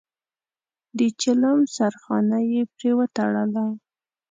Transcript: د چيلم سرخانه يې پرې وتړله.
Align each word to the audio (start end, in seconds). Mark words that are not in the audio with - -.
د 0.97 0.99
چيلم 1.19 1.59
سرخانه 1.75 2.37
يې 2.51 2.61
پرې 2.75 2.91
وتړله. 2.97 3.65